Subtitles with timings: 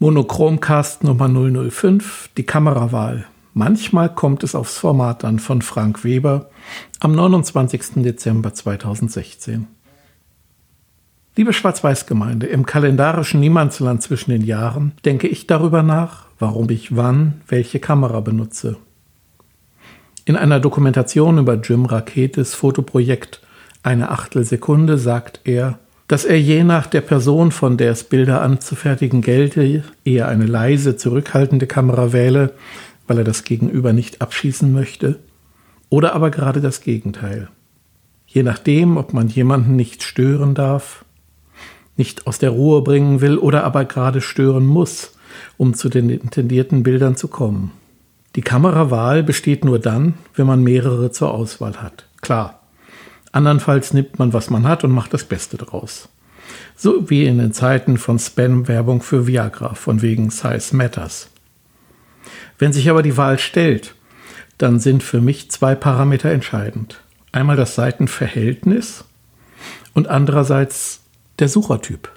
[0.00, 3.26] Monochromcast Nummer 005, die Kamerawahl.
[3.52, 6.50] Manchmal kommt es aufs Format an von Frank Weber
[7.00, 8.04] am 29.
[8.04, 9.66] Dezember 2016.
[11.34, 17.40] Liebe Schwarz-Weiß-Gemeinde, im kalendarischen Niemandsland zwischen den Jahren denke ich darüber nach, warum ich wann
[17.48, 18.76] welche Kamera benutze.
[20.24, 23.40] In einer Dokumentation über Jim Raketes Fotoprojekt
[23.82, 29.20] Eine Achtelsekunde sagt er, dass er je nach der Person, von der es Bilder anzufertigen
[29.20, 32.54] gelte, eher eine leise, zurückhaltende Kamera wähle,
[33.06, 35.18] weil er das Gegenüber nicht abschießen möchte,
[35.90, 37.48] oder aber gerade das Gegenteil.
[38.26, 41.04] Je nachdem, ob man jemanden nicht stören darf,
[41.96, 45.12] nicht aus der Ruhe bringen will oder aber gerade stören muss,
[45.56, 47.72] um zu den intendierten Bildern zu kommen.
[48.36, 52.06] Die Kamerawahl besteht nur dann, wenn man mehrere zur Auswahl hat.
[52.20, 52.57] Klar,
[53.32, 56.08] Andernfalls nimmt man, was man hat und macht das Beste draus.
[56.76, 61.28] So wie in den Zeiten von Spam-Werbung für Viagra, von wegen Size Matters.
[62.58, 63.94] Wenn sich aber die Wahl stellt,
[64.56, 67.00] dann sind für mich zwei Parameter entscheidend.
[67.32, 69.04] Einmal das Seitenverhältnis
[69.94, 71.00] und andererseits
[71.38, 72.10] der Suchertyp.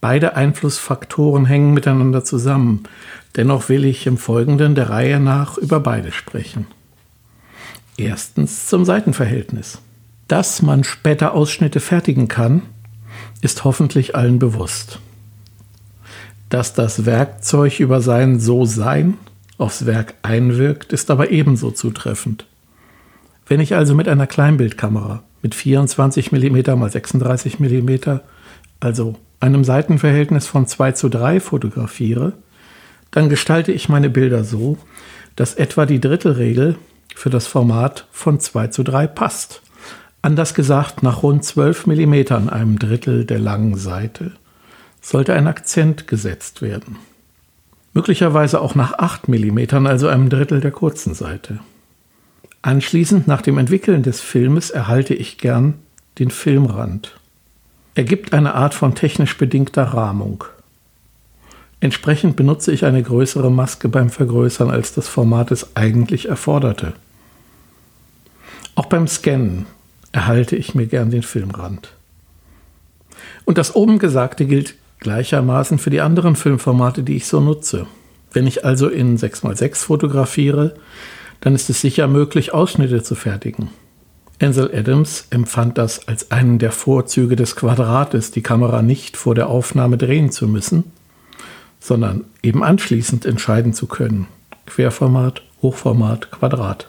[0.00, 2.84] Beide Einflussfaktoren hängen miteinander zusammen.
[3.36, 6.66] Dennoch will ich im Folgenden der Reihe nach über beide sprechen.
[7.98, 9.80] Erstens zum Seitenverhältnis.
[10.28, 12.62] Dass man später Ausschnitte fertigen kann,
[13.42, 15.00] ist hoffentlich allen bewusst.
[16.48, 19.14] Dass das Werkzeug über sein So-Sein
[19.58, 22.46] aufs Werk einwirkt, ist aber ebenso zutreffend.
[23.48, 28.18] Wenn ich also mit einer Kleinbildkamera mit 24 mm x 36 mm,
[28.78, 32.34] also einem Seitenverhältnis von 2 zu 3 fotografiere,
[33.10, 34.78] dann gestalte ich meine Bilder so,
[35.34, 36.76] dass etwa die Drittelregel
[37.14, 39.62] für das Format von 2 zu 3 passt.
[40.22, 44.32] Anders gesagt, nach rund 12 mm, einem Drittel der langen Seite,
[45.00, 46.96] sollte ein Akzent gesetzt werden.
[47.94, 51.60] Möglicherweise auch nach 8 mm, also einem Drittel der kurzen Seite.
[52.62, 55.74] Anschließend, nach dem Entwickeln des Filmes, erhalte ich gern
[56.18, 57.18] den Filmrand.
[57.94, 60.44] Er gibt eine Art von technisch bedingter Rahmung.
[61.80, 66.92] Entsprechend benutze ich eine größere Maske beim Vergrößern, als das Format es eigentlich erforderte.
[68.78, 69.66] Auch beim Scannen
[70.12, 71.88] erhalte ich mir gern den Filmrand.
[73.44, 77.88] Und das oben Gesagte gilt gleichermaßen für die anderen Filmformate, die ich so nutze.
[78.32, 80.76] Wenn ich also in 6x6 fotografiere,
[81.40, 83.70] dann ist es sicher möglich, Ausschnitte zu fertigen.
[84.40, 89.48] Ansel Adams empfand das als einen der Vorzüge des Quadrates, die Kamera nicht vor der
[89.48, 90.84] Aufnahme drehen zu müssen,
[91.80, 94.28] sondern eben anschließend entscheiden zu können.
[94.66, 96.86] Querformat, Hochformat, Quadrat.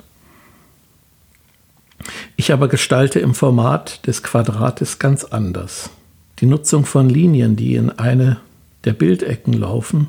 [2.40, 5.90] Ich aber gestalte im Format des Quadrates ganz anders.
[6.40, 8.38] Die Nutzung von Linien, die in eine
[8.86, 10.08] der Bildecken laufen,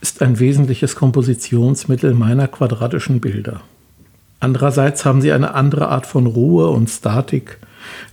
[0.00, 3.60] ist ein wesentliches Kompositionsmittel meiner quadratischen Bilder.
[4.40, 7.58] Andererseits haben sie eine andere Art von Ruhe und Statik,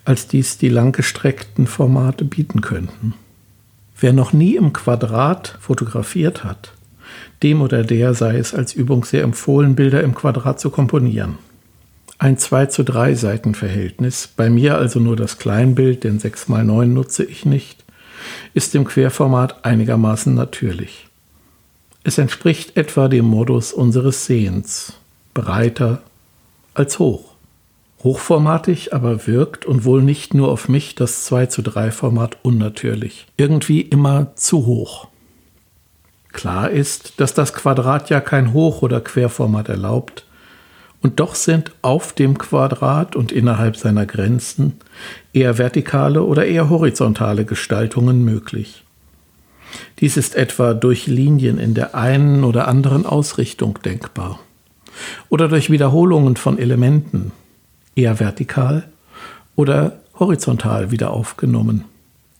[0.05, 3.15] als dies die langgestreckten Formate bieten könnten.
[3.99, 6.73] Wer noch nie im Quadrat fotografiert hat,
[7.41, 11.48] dem oder der sei es als Übung sehr empfohlen, Bilder im Quadrat zu komponieren.
[12.21, 16.93] Ein 2 zu 3 Seitenverhältnis, bei mir also nur das Kleinbild, denn 6 x 9
[16.93, 17.85] nutze ich nicht,
[18.53, 21.07] ist im Querformat einigermaßen natürlich.
[22.03, 24.93] Es entspricht etwa dem Modus unseres Sehens,
[25.33, 26.01] breiter
[26.73, 27.35] als hoch.
[28.03, 33.27] Hochformatig aber wirkt und wohl nicht nur auf mich das 2 zu 3 Format unnatürlich,
[33.37, 35.07] irgendwie immer zu hoch.
[36.33, 40.25] Klar ist, dass das Quadrat ja kein Hoch- oder Querformat erlaubt,
[41.01, 44.73] und doch sind auf dem Quadrat und innerhalb seiner Grenzen
[45.33, 48.83] eher vertikale oder eher horizontale Gestaltungen möglich.
[49.99, 54.39] Dies ist etwa durch Linien in der einen oder anderen Ausrichtung denkbar
[55.29, 57.31] oder durch Wiederholungen von Elementen,
[57.95, 58.83] eher vertikal
[59.55, 61.85] oder horizontal wieder aufgenommen.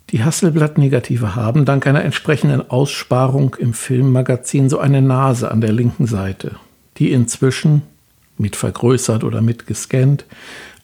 [0.10, 6.08] Die Hasselblatt-Negative haben dank einer entsprechenden Aussparung im Filmmagazin so eine Nase an der linken
[6.08, 6.56] Seite,
[6.98, 7.84] die inzwischen
[8.40, 10.26] mit vergrößert oder mit gescannt,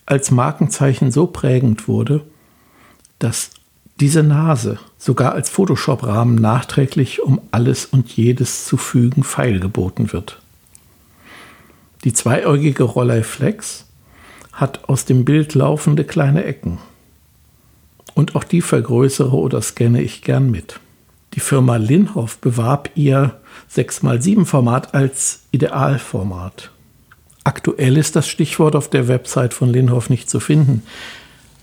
[0.05, 2.21] als Markenzeichen so prägend wurde,
[3.19, 3.51] dass
[3.99, 10.41] diese Nase sogar als Photoshop-Rahmen nachträglich, um alles und jedes zu fügen, feilgeboten wird.
[12.03, 13.85] Die zweiäugige Rolleiflex
[14.51, 16.77] hat aus dem Bild laufende kleine Ecken.
[18.13, 20.79] Und auch die vergrößere oder scanne ich gern mit.
[21.33, 23.39] Die Firma Linhoff bewarb ihr
[23.73, 26.71] 6x7 Format als Idealformat.
[27.45, 30.81] Aktuell ist das Stichwort auf der Website von Linhoff nicht zu finden.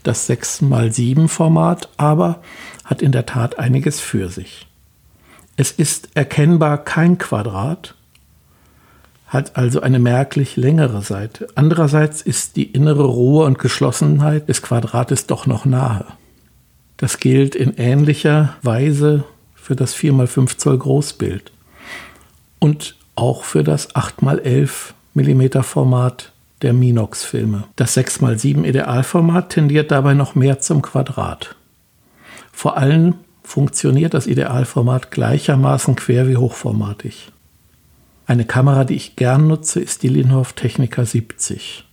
[0.05, 2.41] Das 6x7-Format aber
[2.85, 4.69] hat in der Tat einiges für sich.
[5.57, 7.97] Es ist erkennbar kein Quadrat,
[9.27, 11.49] hat also eine merklich längere Seite.
[11.57, 16.07] Andererseits ist die innere Ruhe und Geschlossenheit des Quadrates doch noch nahe.
[16.97, 19.25] Das gilt in ähnlicher Weise
[19.57, 21.51] für das 4x5 Zoll Großbild
[22.61, 26.33] und auch für das 8x11 mm Format
[26.63, 27.65] der Minox-Filme.
[27.77, 31.57] Das 6x7 Idealformat tendiert dabei noch mehr zum Quadrat.
[32.53, 37.33] Vor allem funktioniert das Idealformat gleichermaßen quer wie hochformatig.
[38.27, 41.85] Eine Kamera, die ich gern nutze, ist die Linhof Technica 70.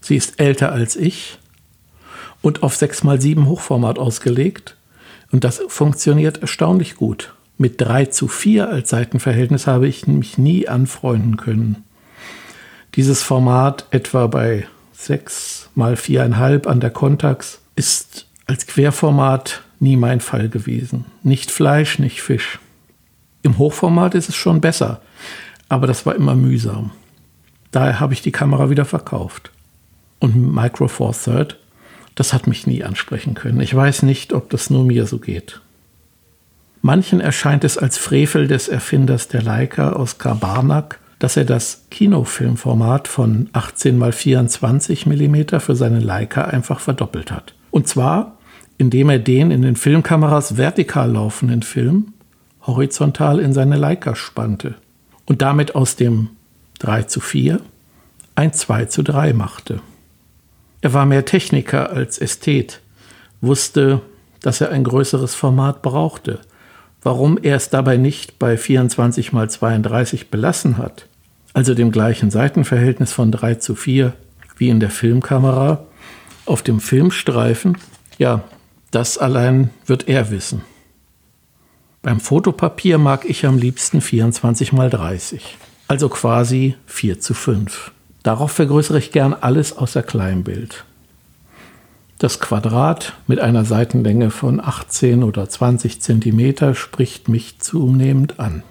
[0.00, 1.38] Sie ist älter als ich
[2.42, 4.76] und auf 6x7 Hochformat ausgelegt
[5.32, 7.34] und das funktioniert erstaunlich gut.
[7.56, 11.83] Mit 3 zu 4 als Seitenverhältnis habe ich mich nie anfreunden können.
[12.96, 20.20] Dieses Format etwa bei 6 mal 4,5 an der Contax ist als Querformat nie mein
[20.20, 21.06] Fall gewesen.
[21.22, 22.60] Nicht Fleisch, nicht Fisch.
[23.42, 25.00] Im Hochformat ist es schon besser,
[25.68, 26.92] aber das war immer mühsam.
[27.72, 29.50] Daher habe ich die Kamera wieder verkauft.
[30.20, 31.58] Und Micro Four Third,
[32.14, 33.60] das hat mich nie ansprechen können.
[33.60, 35.60] Ich weiß nicht, ob das nur mir so geht.
[36.80, 43.08] Manchen erscheint es als Frevel des Erfinders der Leica, Oskar Barnack, dass er das Kinofilmformat
[43.08, 47.54] von 18 x 24 mm für seine Leica einfach verdoppelt hat.
[47.70, 48.36] Und zwar,
[48.76, 52.12] indem er den in den Filmkameras vertikal laufenden Film
[52.66, 54.74] horizontal in seine Leica spannte
[55.24, 56.28] und damit aus dem
[56.80, 57.58] 3 zu 4
[58.34, 59.80] ein 2 zu 3 machte.
[60.82, 62.82] Er war mehr Techniker als Ästhet,
[63.40, 64.02] wusste,
[64.42, 66.40] dass er ein größeres Format brauchte–
[67.04, 71.06] warum er es dabei nicht bei 24 mal 32 belassen hat,
[71.54, 74.12] also dem gleichen Seitenverhältnis von 3 zu 4
[74.56, 75.86] wie in der Filmkamera,
[76.46, 77.78] auf dem Filmstreifen,
[78.18, 78.44] ja,
[78.90, 80.62] das allein wird er wissen.
[82.02, 85.56] Beim Fotopapier mag ich am liebsten 24 mal 30,
[85.88, 87.92] also quasi 4 zu 5.
[88.22, 90.84] Darauf vergrößere ich gern alles außer Kleinbild.
[92.18, 98.62] Das Quadrat mit einer Seitenlänge von 18 oder 20 cm spricht mich zunehmend an.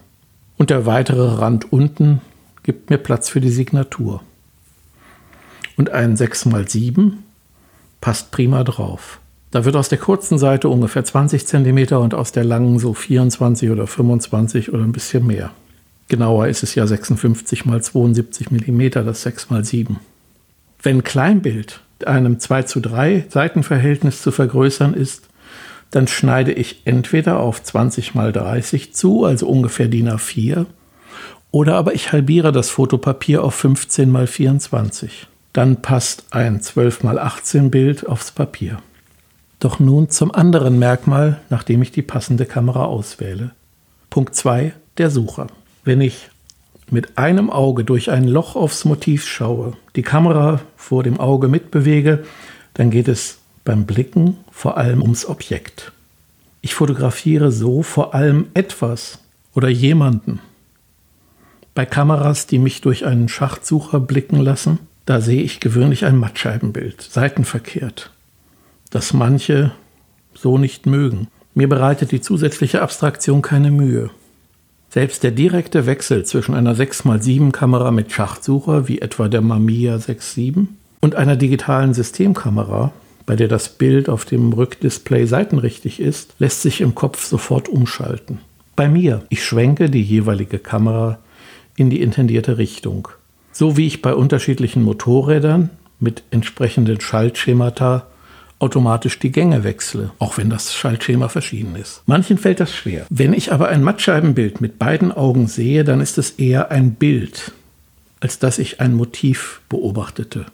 [0.58, 2.22] Und der weitere Rand unten
[2.64, 4.22] gibt mir Platz für die Signatur.
[5.76, 7.14] Und ein 6x7
[8.02, 9.20] passt prima drauf.
[9.52, 13.70] Da wird aus der kurzen Seite ungefähr 20 cm und aus der langen so 24
[13.70, 15.52] oder 25 oder ein bisschen mehr.
[16.08, 19.96] Genauer ist es ja 56 x 72 mm, das 6x7.
[20.82, 25.30] Wenn Kleinbild einem 2 zu 3 Seitenverhältnis zu vergrößern ist,
[25.92, 30.66] dann schneide ich entweder auf 20 mal 30 zu, also ungefähr DIN A4,
[31.54, 35.28] oder aber ich halbiere das Fotopapier auf 15 mal 24.
[35.54, 38.80] Dann passt ein 12 mal 18 Bild aufs Papier.
[39.60, 43.52] Doch nun zum anderen Merkmal, nachdem ich die passende Kamera auswähle.
[44.10, 45.46] Punkt 2, der Sucher.
[45.84, 46.30] Wenn ich
[46.90, 52.24] mit einem Auge durch ein Loch aufs Motiv schaue, die Kamera vor dem Auge mitbewege,
[52.74, 55.92] dann geht es beim Blicken vor allem ums Objekt.
[56.62, 59.20] Ich fotografiere so vor allem etwas
[59.54, 60.40] oder jemanden.
[61.76, 67.02] Bei Kameras, die mich durch einen Schachtsucher blicken lassen, da sehe ich gewöhnlich ein Mattscheibenbild,
[67.02, 68.12] seitenverkehrt,
[68.92, 69.72] das manche
[70.36, 71.28] so nicht mögen.
[71.56, 74.10] Mir bereitet die zusätzliche Abstraktion keine Mühe.
[74.90, 80.68] Selbst der direkte Wechsel zwischen einer 6x7 Kamera mit Schachtsucher, wie etwa der Mamiya 6.7,
[81.02, 82.94] und einer digitalen Systemkamera,
[83.26, 88.40] bei der das Bild auf dem Rückdisplay seitenrichtig ist, lässt sich im Kopf sofort umschalten.
[88.76, 91.20] Bei mir, ich schwenke die jeweilige Kamera
[91.76, 93.08] in die intendierte Richtung.
[93.52, 98.08] So wie ich bei unterschiedlichen Motorrädern mit entsprechenden Schaltschemata
[98.60, 102.02] automatisch die Gänge wechsle, auch wenn das Schaltschema verschieden ist.
[102.06, 103.06] Manchen fällt das schwer.
[103.10, 107.52] Wenn ich aber ein Mattscheibenbild mit beiden Augen sehe, dann ist es eher ein Bild,
[108.22, 110.46] als dass ich ein Motiv beobachtete.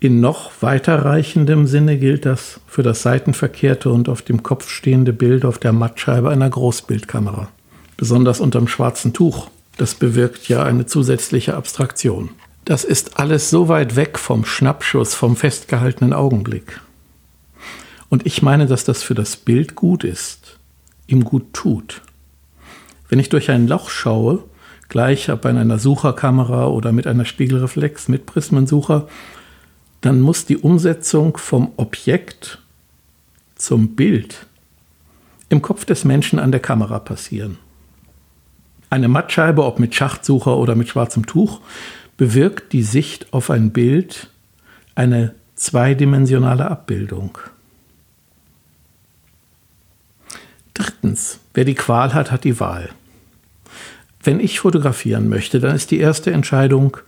[0.00, 5.44] In noch weiterreichendem Sinne gilt das für das seitenverkehrte und auf dem Kopf stehende Bild
[5.44, 7.48] auf der Mattscheibe einer Großbildkamera.
[7.98, 9.48] Besonders unterm schwarzen Tuch.
[9.76, 12.30] Das bewirkt ja eine zusätzliche Abstraktion.
[12.64, 16.80] Das ist alles so weit weg vom Schnappschuss, vom festgehaltenen Augenblick.
[18.08, 20.58] Und ich meine, dass das für das Bild gut ist,
[21.06, 22.02] ihm gut tut.
[23.08, 24.44] Wenn ich durch ein Loch schaue,
[24.88, 29.08] gleich ob in einer Sucherkamera oder mit einer Spiegelreflex mit Prismensucher,
[30.02, 32.58] dann muss die Umsetzung vom Objekt
[33.54, 34.46] zum Bild
[35.48, 37.58] im Kopf des Menschen an der Kamera passieren.
[38.92, 41.62] Eine Mattscheibe, ob mit Schachtsucher oder mit schwarzem Tuch,
[42.18, 44.28] bewirkt die Sicht auf ein Bild
[44.94, 47.38] eine zweidimensionale Abbildung.
[50.74, 52.90] Drittens, Wer die Qual hat, hat die Wahl.
[54.22, 56.98] Wenn ich fotografieren möchte, dann ist die erste Entscheidung,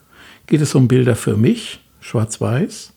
[0.46, 2.94] geht es um Bilder für mich, schwarz-weiß?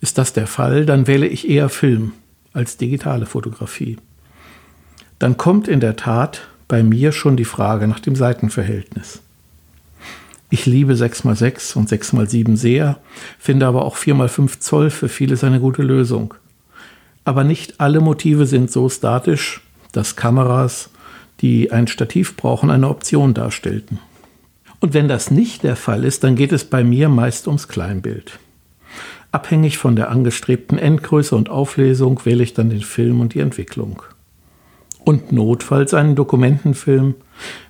[0.00, 2.14] Ist das der Fall, dann wähle ich eher Film
[2.52, 3.96] als digitale Fotografie.
[5.20, 9.20] Dann kommt in der Tat bei mir schon die Frage nach dem Seitenverhältnis.
[10.48, 12.98] Ich liebe 6x6 und 6x7 sehr,
[13.38, 16.34] finde aber auch 4x5 Zoll für vieles eine gute Lösung.
[17.24, 19.60] Aber nicht alle Motive sind so statisch,
[19.92, 20.90] dass Kameras
[21.40, 23.98] die ein Stativ brauchen, eine Option darstellten.
[24.80, 28.38] Und wenn das nicht der Fall ist, dann geht es bei mir meist ums Kleinbild.
[29.32, 34.02] Abhängig von der angestrebten Endgröße und Auflesung wähle ich dann den Film und die Entwicklung.
[35.06, 37.14] Und notfalls einen Dokumentenfilm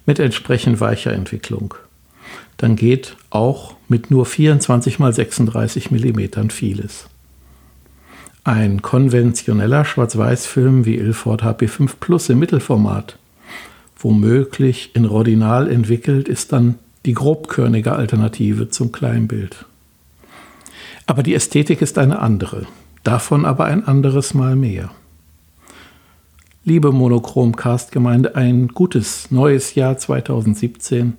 [0.06, 1.74] mit entsprechend weicher Entwicklung.
[2.56, 7.06] Dann geht auch mit nur 24 x 36 mm vieles.
[8.42, 13.18] Ein konventioneller Schwarz-Weiß-Film wie Ilford HP5 Plus im Mittelformat
[13.98, 19.64] womöglich in Rodinal entwickelt, ist dann die grobkörnige Alternative zum Kleinbild.
[21.06, 22.66] Aber die Ästhetik ist eine andere,
[23.04, 24.90] davon aber ein anderes Mal mehr.
[26.68, 31.16] Liebe Monochromcast-Gemeinde, ein gutes neues Jahr 2017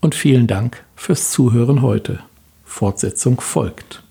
[0.00, 2.20] und vielen Dank fürs Zuhören heute.
[2.64, 4.02] Fortsetzung folgt.